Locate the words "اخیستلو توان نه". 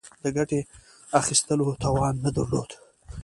1.19-2.29